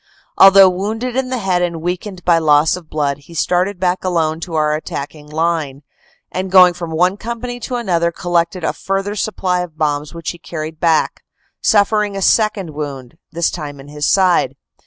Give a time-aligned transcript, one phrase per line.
[0.35, 4.03] Although wounded in the head and weak ened by loss of blood, he started back
[4.03, 5.83] alone to our attacking line,
[6.31, 10.31] and going from one company to another collected a fur ther supply of bombs which
[10.31, 11.21] he carried back,
[11.61, 14.55] suffering a second wound, this time in the side.